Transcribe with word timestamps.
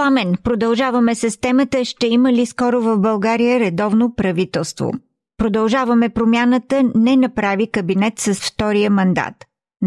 Пламен, 0.00 0.30
продължаваме 0.44 1.14
с 1.14 1.40
темата 1.40 1.76
Ще 1.84 2.06
има 2.16 2.30
ли 2.32 2.44
скоро 2.46 2.76
в 2.80 2.90
България 3.08 3.54
редовно 3.64 4.04
правителство? 4.20 4.86
Продължаваме 5.40 6.14
промяната 6.16 6.76
не 7.06 7.14
направи 7.26 7.66
кабинет 7.76 8.14
с 8.26 8.28
втория 8.48 8.90
мандат. 8.98 9.36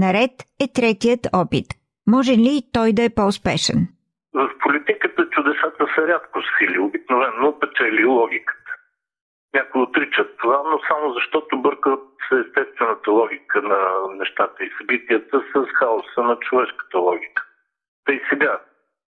Наред 0.03 0.33
е 0.63 0.65
третият 0.77 1.23
опит. 1.41 1.67
Може 2.15 2.33
ли 2.45 2.55
той 2.75 2.89
да 2.97 3.03
е 3.03 3.15
по-успешен? 3.17 3.79
В 4.33 4.49
политиката 4.63 5.21
чудесата 5.33 5.83
са 5.93 6.01
рядко 6.11 6.37
сили. 6.53 6.77
Обикновено 6.79 7.59
печели 7.59 8.05
логиката. 8.05 8.71
Някои 9.53 9.81
отричат 9.81 10.29
това, 10.41 10.59
но 10.69 10.75
само 10.89 11.13
защото 11.17 11.61
бъркат 11.61 12.03
естествената 12.43 13.11
логика 13.11 13.61
на 13.61 13.79
нещата 14.21 14.63
и 14.63 14.73
събитията 14.77 15.37
с 15.51 15.53
хаоса 15.77 16.21
на 16.29 16.35
човешката 16.35 16.97
логика. 16.97 17.41
Та 18.05 18.13
и 18.13 18.21
сега 18.29 18.59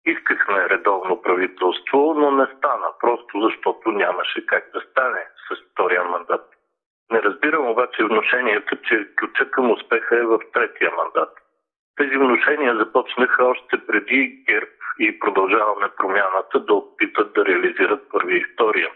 Искахме 0.06 0.68
редовно 0.68 1.22
правителство, 1.22 2.14
но 2.16 2.30
не 2.30 2.46
стана, 2.46 2.86
просто 3.00 3.40
защото 3.40 3.90
нямаше 3.90 4.46
как 4.46 4.70
да 4.74 4.80
стане 4.80 5.26
с 5.48 5.72
втория 5.72 6.04
мандат. 6.04 6.46
Не 7.12 7.22
разбирам 7.22 7.68
обаче 7.68 8.04
вношенията, 8.04 8.76
че 8.76 9.08
ключа 9.16 9.50
към 9.50 9.70
успеха 9.70 10.16
е 10.16 10.22
в 10.22 10.38
третия 10.52 10.90
мандат. 10.96 11.30
Тези 11.96 12.16
вношения 12.16 12.76
започнаха 12.76 13.44
още 13.44 13.86
преди 13.86 14.44
ГЕРБ 14.48 14.70
и 14.98 15.18
продължаваме 15.18 15.88
промяната 15.96 16.60
да 16.60 16.74
опитат 16.74 17.32
да 17.32 17.44
реализират 17.44 18.10
първи 18.10 18.36
и 18.36 18.44
втория. 18.44 18.90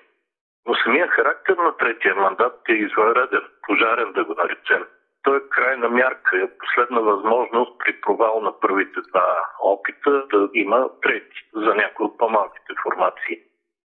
Но 0.66 0.74
самия 0.74 1.08
характер 1.08 1.56
на 1.56 1.76
третия 1.76 2.14
мандат 2.14 2.60
е 2.68 2.72
извънреден, 2.72 3.42
пожарен 3.66 4.12
да 4.12 4.24
го 4.24 4.34
наречем. 4.34 4.84
Той 5.24 5.36
е 5.36 5.48
крайна 5.50 5.88
мярка, 5.88 6.36
е 6.36 6.58
последна 6.58 7.00
възможност 7.00 7.72
при 7.78 8.00
провал 8.00 8.40
на 8.40 8.60
първите 8.60 9.00
два 9.08 9.26
опита 9.60 10.10
да 10.32 10.48
има 10.54 10.88
трети 11.02 11.38
за 11.54 11.74
някои 11.74 12.06
от 12.06 12.18
по-малките 12.18 12.72
формации. 12.82 13.36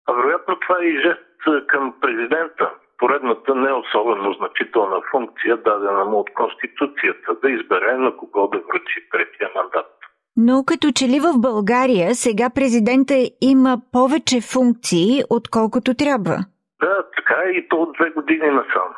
А 0.06 0.12
вероятно 0.12 0.58
това 0.60 0.76
е 0.82 0.86
и 0.86 1.00
жест 1.00 1.66
към 1.66 1.94
президента. 2.00 2.70
Поредната 2.98 3.54
не 3.54 3.72
особено 3.72 4.32
значителна 4.32 5.00
функция, 5.10 5.56
дадена 5.56 6.04
му 6.04 6.18
от 6.18 6.30
Конституцията, 6.34 7.34
да 7.42 7.50
избере 7.50 7.96
на 7.96 8.16
кого 8.16 8.48
да 8.48 8.58
връчи 8.58 9.08
третия 9.12 9.50
мандат. 9.54 9.92
Но 10.36 10.64
като 10.66 10.86
че 10.96 11.04
ли 11.08 11.20
в 11.20 11.40
България 11.40 12.14
сега 12.14 12.50
президента 12.54 13.14
има 13.40 13.78
повече 13.92 14.38
функции, 14.52 15.22
отколкото 15.30 15.94
трябва? 15.94 16.36
Да, 16.80 16.96
така 17.16 17.36
е 17.46 17.50
и 17.50 17.68
то 17.68 17.76
от 17.76 17.92
две 17.92 18.10
години 18.10 18.48
насам. 18.50 18.88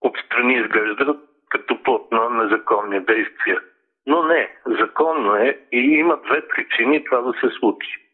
Отстрани 0.00 0.54
изглежда 0.54 1.16
като 1.48 1.82
плод 1.82 2.12
на 2.12 2.30
незаконни 2.30 3.00
действия. 3.00 3.60
Но 4.06 4.22
не, 4.22 4.56
законно 4.66 5.36
е 5.36 5.58
и 5.72 5.78
има 5.78 6.16
две 6.16 6.48
причини 6.48 7.04
това 7.04 7.20
да 7.20 7.32
се 7.32 7.58
случи. 7.58 8.08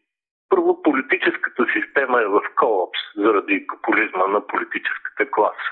Първо, 0.49 0.81
политическата 0.81 1.65
система 1.73 2.21
е 2.21 2.25
в 2.25 2.41
колапс 2.55 2.99
заради 3.15 3.67
популизма 3.67 4.27
на 4.27 4.47
политическата 4.47 5.31
класа. 5.31 5.71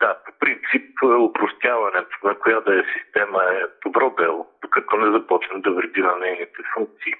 Да, 0.00 0.18
по 0.26 0.32
принцип, 0.38 1.02
упростяването 1.02 2.16
на 2.24 2.34
коя 2.34 2.60
да 2.60 2.80
е 2.80 2.84
система 2.98 3.42
е 3.44 3.88
добро 3.88 4.14
дело, 4.18 4.46
докато 4.62 4.96
не 4.96 5.18
започне 5.18 5.60
да 5.60 5.70
вреди 5.70 6.00
на 6.00 6.16
нейните 6.16 6.62
функции. 6.74 7.14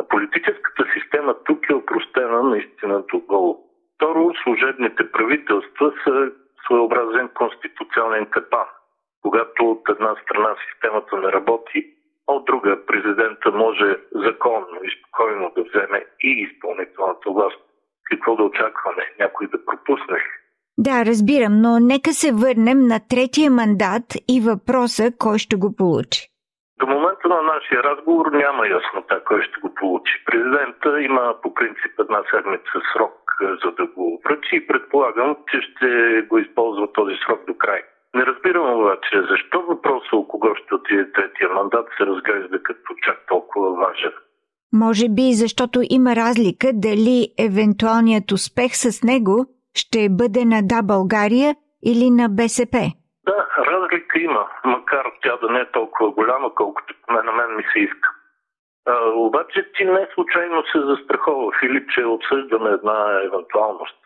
А 0.00 0.08
политическата 0.08 0.84
система 0.94 1.34
тук 1.44 1.70
е 1.70 1.74
упростена 1.74 2.42
наистина 2.42 3.02
до 3.12 3.18
гол. 3.18 3.64
Второ, 3.94 4.32
служебните 4.42 5.12
правителства 5.12 5.92
са 6.04 6.32
своеобразен 6.64 7.28
конституционен 7.28 8.26
капан 8.26 8.66
когато 9.22 9.70
от 9.70 9.88
една 9.88 10.16
страна 10.22 10.54
системата 10.66 11.16
не 11.16 11.32
работи, 11.32 11.86
а 12.28 12.32
от 12.32 12.44
друга 12.44 12.86
президента 12.86 13.50
може 13.52 13.96
законно 14.14 14.78
и 14.84 14.90
спокойно 14.98 15.52
да 15.56 15.62
вземе 15.62 16.04
и 16.22 16.30
изпълнителната 16.30 17.30
власт. 17.30 17.60
Какво 18.10 18.36
да 18.36 18.42
очакваме? 18.42 19.02
Някой 19.18 19.46
да 19.46 19.64
пропусне? 19.64 20.18
Да, 20.78 21.04
разбирам, 21.06 21.54
но 21.64 21.78
нека 21.80 22.10
се 22.12 22.32
върнем 22.32 22.80
на 22.92 22.98
третия 23.10 23.50
мандат 23.50 24.06
и 24.34 24.36
въпроса 24.40 25.04
кой 25.18 25.38
ще 25.38 25.56
го 25.56 25.76
получи. 25.76 26.20
До 26.80 26.86
момента 26.86 27.28
на 27.28 27.42
нашия 27.42 27.82
разговор 27.82 28.26
няма 28.32 28.68
яснота 28.68 29.24
кой 29.24 29.42
ще 29.42 29.60
го 29.60 29.74
получи. 29.74 30.24
Президента 30.26 31.00
има 31.00 31.34
по 31.42 31.54
принцип 31.54 31.92
една 31.98 32.22
седмица 32.30 32.76
срок 32.92 33.14
за 33.64 33.70
да 33.70 33.86
го 33.86 34.20
връчи 34.24 34.56
и 34.56 34.66
предполагам, 34.66 35.36
че 35.50 35.60
ще 35.60 36.22
го 36.28 36.38
използва 36.38 36.92
този 36.92 37.14
срок 37.26 37.46
до 37.46 37.54
край. 37.58 37.82
Не 38.14 38.26
разбирам 38.26 38.80
обаче 38.80 39.22
защо 39.30 39.62
въпроса 39.62 40.16
о 40.16 40.28
кого 40.28 40.54
ще 40.54 40.74
отиде 40.74 41.12
третия 41.12 41.48
мандат 41.48 41.86
се 41.96 42.06
разглежда 42.06 42.62
като 42.62 42.94
чак 43.02 43.26
толкова 43.28 43.74
важен. 43.74 44.12
Може 44.72 45.08
би 45.08 45.32
защото 45.32 45.80
има 45.90 46.16
разлика 46.16 46.68
дали 46.74 47.28
евентуалният 47.38 48.32
успех 48.32 48.72
с 48.74 49.02
него 49.04 49.46
ще 49.74 50.08
бъде 50.10 50.44
на 50.44 50.60
Да 50.62 50.82
България 50.82 51.54
или 51.84 52.10
на 52.10 52.28
БСП. 52.28 52.76
Да, 53.26 53.48
разлика 53.58 54.18
има, 54.18 54.48
макар 54.64 55.04
тя 55.22 55.36
да 55.36 55.48
не 55.50 55.60
е 55.60 55.70
толкова 55.70 56.10
голяма, 56.10 56.54
колкото 56.54 56.94
поне 57.06 57.22
на 57.22 57.32
мен 57.32 57.56
ми 57.56 57.62
се 57.72 57.78
иска. 57.78 58.08
А, 58.86 59.08
обаче 59.14 59.72
ти 59.76 59.84
не 59.84 60.08
случайно 60.14 60.62
се 60.72 60.80
застрахова, 60.80 61.52
Филип, 61.60 61.90
че 61.90 62.04
обсъждаме 62.04 62.70
една 62.70 63.20
евентуалност. 63.24 63.98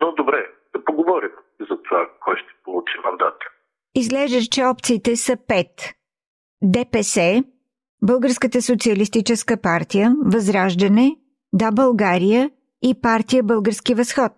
Но 0.00 0.12
добре, 0.12 0.46
да 0.74 0.84
поговорим 0.84 1.30
за 1.60 1.82
това, 1.82 2.08
кой 2.24 2.36
ще 2.36 2.52
получи 2.64 2.94
мандат. 3.04 3.38
Изглежда, 3.94 4.40
че 4.52 4.64
опциите 4.64 5.16
са 5.16 5.36
пет. 5.48 5.74
ДПС, 6.62 7.42
Българската 8.02 8.62
социалистическа 8.62 9.54
партия, 9.62 10.14
Възраждане, 10.24 11.16
Да 11.52 11.70
България 11.72 12.50
и 12.82 12.90
партия 13.02 13.42
Български 13.42 13.94
възход. 13.94 14.32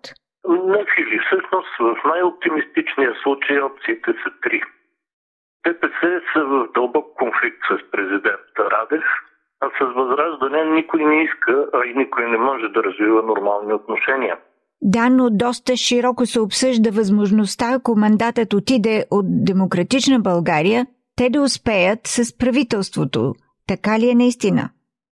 Не, 0.48 0.84
Фили, 0.94 1.18
всъщност 1.26 1.72
в 1.78 1.96
най-оптимистичния 2.04 3.14
случай 3.22 3.60
опциите 3.60 4.10
са 4.22 4.30
три. 4.42 4.62
ДПС 5.66 6.20
са 6.32 6.44
в 6.44 6.68
дълбок 6.74 7.06
конфликт 7.18 7.62
с 7.70 7.90
президента 7.90 8.70
Радев, 8.70 9.04
а 9.60 9.70
с 9.78 9.94
Възраждане 9.94 10.64
никой 10.64 11.04
не 11.04 11.22
иска, 11.22 11.68
а 11.74 11.86
и 11.86 11.94
никой 11.94 12.30
не 12.30 12.38
може 12.38 12.68
да 12.68 12.82
развива 12.82 13.22
нормални 13.22 13.72
отношения. 13.72 14.38
Да, 14.82 15.10
но 15.10 15.30
доста 15.30 15.76
широко 15.76 16.26
се 16.26 16.40
обсъжда 16.40 16.90
възможността, 16.90 17.66
ако 17.74 17.96
мандатът 17.96 18.54
отиде 18.54 19.04
от 19.10 19.26
Демократична 19.44 20.20
България, 20.20 20.86
те 21.16 21.30
да 21.30 21.42
успеят 21.42 22.00
с 22.04 22.38
правителството. 22.38 23.34
Така 23.68 23.98
ли 23.98 24.10
е 24.10 24.14
наистина? 24.14 24.70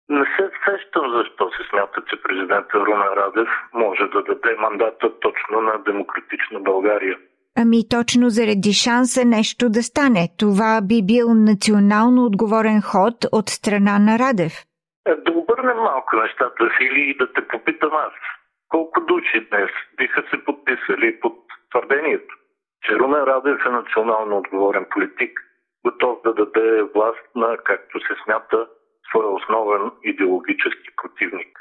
Не 0.09 0.25
се 0.35 0.45
сещам 0.65 1.05
защо 1.17 1.43
се 1.49 1.69
смята, 1.69 2.01
че 2.09 2.21
президентът 2.23 2.81
Румен 2.87 3.13
Радев 3.17 3.49
може 3.73 4.03
да 4.13 4.23
даде 4.23 4.55
мандата 4.59 5.19
точно 5.19 5.61
на 5.61 5.83
Демократична 5.83 6.59
България. 6.59 7.17
Ами 7.57 7.89
точно 7.89 8.29
заради 8.29 8.73
шанса 8.73 9.25
нещо 9.25 9.69
да 9.69 9.83
стане. 9.83 10.23
Това 10.39 10.81
би 10.89 10.97
бил 11.11 11.27
национално 11.33 12.25
отговорен 12.25 12.81
ход 12.81 13.15
от 13.31 13.49
страна 13.49 13.99
на 13.99 14.19
Радев. 14.19 14.53
Е, 15.07 15.15
да 15.15 15.31
обърнем 15.31 15.77
малко 15.77 16.15
нещата 16.15 16.63
си 16.77 16.83
или 16.83 17.15
да 17.19 17.33
те 17.33 17.47
попитам 17.47 17.93
аз. 18.07 18.13
Колко 18.75 19.01
души 19.01 19.47
днес 19.49 19.69
биха 19.97 20.23
се 20.29 20.45
подписали 20.45 21.19
под 21.19 21.35
твърдението, 21.71 22.35
че 22.83 22.99
Румен 22.99 23.23
Радев 23.23 23.65
е 23.65 23.69
национално 23.69 24.37
отговорен 24.37 24.85
политик, 24.89 25.39
готов 25.85 26.17
да 26.25 26.33
даде 26.33 26.83
власт 26.95 27.25
на, 27.35 27.57
както 27.57 27.99
се 27.99 28.13
смята, 28.23 28.67
своя 29.09 29.29
основен 29.29 29.91
идеологически 30.03 30.89
противник. 31.01 31.59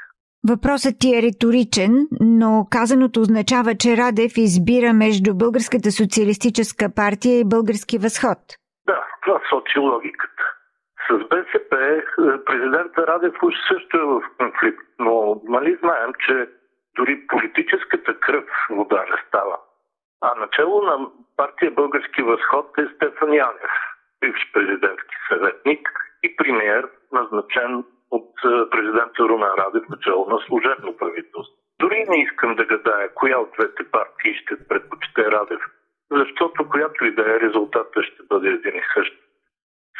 Въпросът 0.49 0.95
ти 0.99 1.17
е 1.17 1.21
риторичен, 1.21 2.07
но 2.21 2.67
казаното 2.71 3.19
означава, 3.19 3.75
че 3.75 3.97
Радев 3.97 4.31
избира 4.37 4.93
между 4.93 5.29
Българската 5.35 5.91
социалистическа 5.91 6.85
партия 6.95 7.39
и 7.39 7.49
Български 7.55 7.97
възход. 7.97 8.39
Да, 8.87 8.99
това 9.23 9.39
сочи 9.49 9.79
логиката. 9.79 10.43
С 11.07 11.11
БСП 11.33 11.71
е, 11.77 12.01
президента 12.45 13.07
Радев 13.07 13.33
уж 13.43 13.53
също 13.71 13.97
е 13.97 14.05
в 14.05 14.21
конфликт, 14.37 14.87
но 14.99 15.41
нали 15.47 15.77
знаем, 15.81 16.11
че 16.25 16.47
дори 16.95 17.27
политическата 17.27 18.19
кръв 18.19 18.45
вода 18.69 19.05
не 19.09 19.23
става. 19.27 19.57
А 20.21 20.35
начало 20.35 20.81
на 20.81 21.07
партия 21.37 21.71
Български 21.71 22.21
възход 22.21 22.77
е 22.77 22.95
Стефан 22.95 23.33
Янев, 23.33 23.71
бивш 24.21 24.51
президентски 24.53 25.15
съветник 25.29 25.89
и 26.23 26.35
премиер, 26.35 26.89
назначен 27.11 27.83
от 28.11 28.31
президента 28.71 29.23
Румен 29.23 29.51
Радев 29.57 29.89
начало 29.89 30.29
на 30.29 30.39
служебно 30.47 30.97
правителство. 30.97 31.55
Дори 31.79 32.05
не 32.09 32.23
искам 32.23 32.55
да 32.55 32.65
гадая 32.65 33.13
коя 33.13 33.39
от 33.39 33.51
двете 33.59 33.91
партии 33.91 34.35
ще 34.35 34.67
предпочита 34.67 35.15
ще 35.15 35.21
е 35.21 35.31
Радев. 35.31 35.61
Защото 36.11 36.69
която 36.69 37.05
и 37.05 37.15
да 37.15 37.21
е 37.21 37.39
резултата 37.39 38.03
ще 38.03 38.23
бъде 38.23 38.49
един 38.49 38.75
и 38.75 38.83
същ. 38.93 39.13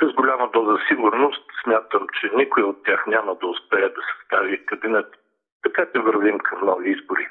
С 0.02 0.14
голяма 0.14 0.50
доза 0.54 0.78
сигурност 0.88 1.44
смятам, 1.64 2.08
че 2.20 2.32
никой 2.36 2.64
от 2.64 2.84
тях 2.84 3.08
няма 3.08 3.36
да 3.36 3.48
успее 3.48 3.90
да 3.90 4.02
състави 4.12 4.66
кабинет. 4.66 5.08
Че 5.76 6.00
вървим 6.00 6.40
към 6.40 6.60
нови 6.66 6.90
избори. 6.92 7.28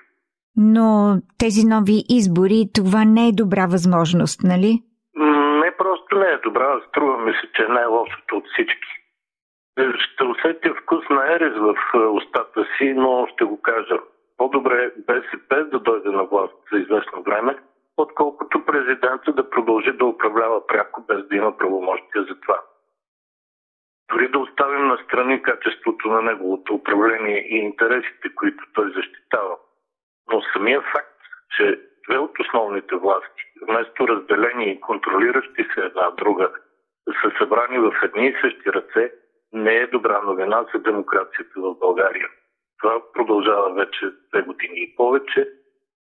Но 0.56 1.16
тези 1.38 1.66
нови 1.66 2.04
избори, 2.08 2.70
това 2.74 3.04
не 3.04 3.28
е 3.28 3.32
добра 3.32 3.66
възможност, 3.66 4.40
нали? 4.44 4.82
Не 5.62 5.76
просто 5.78 6.18
не 6.18 6.26
е 6.26 6.38
добра, 6.44 6.80
струва 6.88 7.18
ми 7.24 7.32
се, 7.32 7.52
че 7.54 7.62
е 7.62 7.74
най-лошото 7.78 8.36
от 8.36 8.44
всички. 8.52 8.92
Ще 10.04 10.24
усетя 10.24 10.74
вкус 10.82 11.08
на 11.10 11.32
ерез 11.34 11.54
в 11.56 11.74
е, 11.94 11.98
устата 11.98 12.66
си, 12.78 12.92
но 12.96 13.26
ще 13.32 13.44
го 13.44 13.62
кажа. 13.62 13.98
По-добре 14.36 14.92
БСП 15.06 15.64
да 15.72 15.78
дойде 15.78 16.10
на 16.10 16.24
власт 16.24 16.54
за 16.72 16.78
известно 16.78 17.22
време, 17.22 17.56
отколкото 17.96 18.64
президента 18.64 19.32
да 19.32 19.50
продължи 19.50 19.92
да 19.92 20.04
управлява 20.04 20.66
пряко, 20.66 21.04
без 21.08 21.28
да 21.28 21.36
има 21.36 21.56
правомощия 21.56 22.22
за 22.28 22.40
това. 22.40 22.60
Дори 24.12 24.28
да 24.28 24.38
оставим 24.38 24.86
на 24.86 24.98
страни 25.04 25.42
качеството 25.42 26.08
на 26.08 26.22
неговото 26.22 26.74
управление 26.74 27.38
и 27.38 27.56
интересите, 27.56 28.34
които 28.34 28.64
той 28.74 28.92
защитава. 28.92 29.56
Но 30.32 30.42
самия 30.42 30.80
факт, 30.80 31.20
че 31.56 31.80
две 32.08 32.18
от 32.18 32.38
основните 32.38 32.96
власти, 32.96 33.42
вместо 33.68 34.08
разделени 34.08 34.70
и 34.70 34.80
контролиращи 34.80 35.66
се 35.74 35.80
една 35.80 36.10
друга, 36.10 36.50
са 37.22 37.32
събрани 37.38 37.78
в 37.78 37.92
едни 38.02 38.26
и 38.26 38.36
същи 38.40 38.72
ръце, 38.72 39.12
не 39.52 39.74
е 39.74 39.86
добра 39.86 40.22
новина 40.22 40.64
за 40.74 40.80
демокрацията 40.80 41.52
в 41.56 41.78
България. 41.78 42.28
Това 42.82 43.02
продължава 43.12 43.74
вече 43.74 44.10
две 44.32 44.42
години 44.42 44.74
и 44.74 44.96
повече 44.96 45.48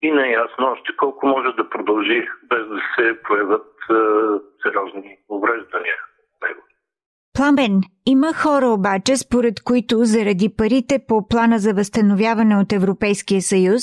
и 0.03 0.11
не 0.11 0.29
е 0.29 0.33
ясно 0.33 0.67
още 0.67 0.97
колко 0.97 1.27
може 1.27 1.53
да 1.53 1.71
продължи 1.71 2.29
без 2.43 2.69
да 2.69 2.81
се 2.97 3.23
появят 3.23 3.67
е, 3.91 3.95
сериозни 4.63 5.19
увреждания. 5.29 5.97
Пламен, 7.37 7.81
има 8.07 8.31
хора 8.43 8.67
обаче, 8.67 9.17
според 9.17 9.55
които 9.65 9.97
заради 10.15 10.49
парите 10.59 10.97
по 11.09 11.29
плана 11.29 11.59
за 11.59 11.71
възстановяване 11.75 12.57
от 12.57 12.73
Европейския 12.73 13.41
съюз, 13.43 13.83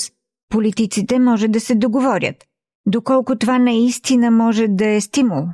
политиците 0.52 1.18
може 1.18 1.48
да 1.48 1.60
се 1.60 1.74
договорят. 1.84 2.36
Доколко 2.86 3.38
това 3.38 3.58
наистина 3.58 4.30
може 4.30 4.64
да 4.68 4.86
е 4.96 5.00
стимул? 5.00 5.44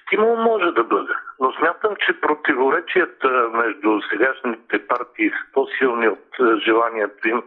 Стимул 0.00 0.36
може 0.50 0.70
да 0.78 0.84
бъде, 0.84 1.14
но 1.40 1.52
смятам, 1.52 1.92
че 2.06 2.20
противоречията 2.20 3.28
между 3.60 3.90
сегашните 4.10 4.86
партии 4.86 5.30
са 5.30 5.44
по-силни 5.54 6.08
от 6.08 6.28
е, 6.40 6.44
желанието 6.66 7.28
им 7.28 7.42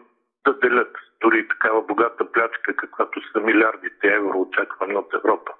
да 0.45 0.53
делят 0.53 0.93
дори 1.21 1.47
такава 1.47 1.81
богата 1.81 2.31
плячка, 2.31 2.75
каквато 2.75 3.21
са 3.31 3.39
милиардите 3.39 4.07
евро 4.07 4.41
очаквани 4.41 4.95
от 4.95 5.13
Европа. 5.13 5.51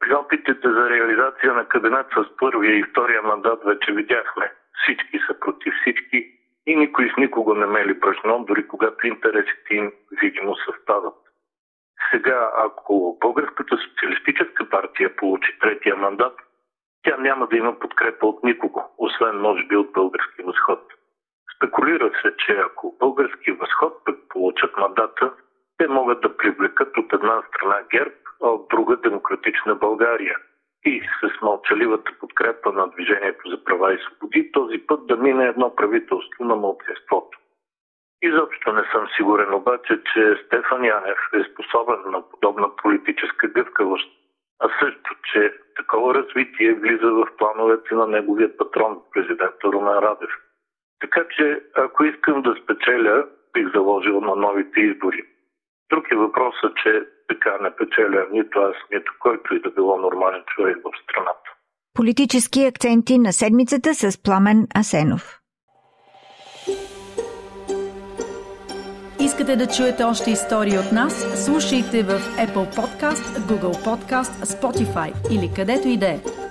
При 0.00 0.14
опитите 0.14 0.68
за 0.68 0.90
реализация 0.90 1.54
на 1.54 1.68
кабинет 1.68 2.06
с 2.16 2.36
първия 2.36 2.78
и 2.78 2.84
втория 2.84 3.22
мандат 3.22 3.64
вече 3.64 3.92
видяхме. 3.92 4.52
Всички 4.82 5.18
са 5.26 5.40
против 5.40 5.74
всички 5.80 6.32
и 6.66 6.76
никой 6.76 7.10
с 7.10 7.16
никого 7.16 7.54
не 7.54 7.66
мели 7.66 7.94
брашно, 7.94 8.44
дори 8.44 8.68
когато 8.68 9.06
интересите 9.06 9.74
им 9.74 9.92
видимо 10.22 10.56
съвпадат. 10.56 11.14
Сега, 12.10 12.50
ако 12.58 13.18
Българската 13.20 13.76
социалистическа 13.76 14.68
партия 14.68 15.16
получи 15.16 15.58
третия 15.60 15.96
мандат, 15.96 16.38
тя 17.02 17.16
няма 17.16 17.46
да 17.46 17.56
има 17.56 17.78
подкрепа 17.78 18.26
от 18.26 18.44
никого, 18.44 18.94
освен 18.98 19.36
може 19.36 19.64
би 19.64 19.76
от 19.76 19.92
български 19.92 20.42
възход. 20.42 20.80
Спекулира 21.56 22.10
се, 22.22 22.36
че 22.36 22.52
ако 22.52 22.96
български 22.98 23.52
възход 23.52 24.04
пък 24.04 24.18
получат 24.28 24.76
мандата, 24.76 25.32
те 25.78 25.88
могат 25.88 26.20
да 26.20 26.36
привлекат 26.36 26.96
от 26.96 27.12
една 27.12 27.42
страна 27.48 27.78
ГЕРБ, 27.90 28.14
друга 28.70 28.96
демократична 28.96 29.74
България. 29.74 30.36
И 30.84 31.02
с 31.20 31.42
мълчаливата 31.42 32.12
подкрепа 32.20 32.72
на 32.72 32.88
Движението 32.88 33.50
за 33.50 33.64
права 33.64 33.94
и 33.94 33.98
свободи, 33.98 34.52
този 34.52 34.78
път 34.78 35.06
да 35.06 35.16
мине 35.16 35.44
едно 35.44 35.74
правителство 35.76 36.44
на 36.44 36.56
мълчеството. 36.56 37.38
Изобщо 38.22 38.72
не 38.72 38.84
съм 38.92 39.08
сигурен 39.16 39.54
обаче, 39.54 40.00
че 40.12 40.42
Стефан 40.46 40.84
Янев 40.84 41.18
е 41.34 41.44
способен 41.52 42.00
на 42.06 42.30
подобна 42.30 42.76
политическа 42.76 43.48
гъвкавост, 43.48 44.10
а 44.60 44.68
също, 44.80 45.14
че 45.32 45.54
такова 45.76 46.14
развитие 46.14 46.74
влиза 46.74 47.10
в 47.10 47.28
плановете 47.38 47.94
на 47.94 48.06
неговия 48.06 48.56
патрон, 48.56 49.02
президента 49.12 49.68
Румен 49.72 49.98
Радев. 49.98 50.30
Така 51.00 51.24
че, 51.36 51.62
ако 51.74 52.04
искам 52.04 52.42
да 52.42 52.54
спечеля, 52.62 53.26
бих 53.52 53.72
заложил 53.72 54.20
на 54.20 54.36
новите 54.36 54.80
избори. 54.80 55.24
Друг 55.90 56.10
е 56.10 56.16
въпросът, 56.16 56.76
че 56.76 57.06
така 57.28 57.58
не 57.62 57.70
печеля 57.76 58.26
нито 58.32 58.58
аз, 58.58 58.74
нито 58.92 59.12
който 59.20 59.54
и 59.54 59.60
да 59.60 59.70
било 59.70 59.96
нормален 59.96 60.42
човек 60.46 60.76
в 60.84 60.90
страната. 61.04 61.50
Политически 61.94 62.64
акценти 62.64 63.18
на 63.18 63.32
седмицата 63.32 63.94
с 63.94 64.22
Пламен 64.22 64.66
Асенов. 64.78 65.40
Искате 69.20 69.56
да 69.56 69.66
чуете 69.66 70.04
още 70.04 70.30
истории 70.30 70.78
от 70.78 70.92
нас? 70.92 71.44
Слушайте 71.44 72.02
в 72.02 72.10
Apple 72.18 72.76
Podcast, 72.76 73.24
Google 73.48 73.76
Podcast, 73.86 74.44
Spotify 74.44 75.12
или 75.32 75.50
където 75.56 75.88
и 75.88 75.96
да 75.96 76.06
е. 76.06 76.45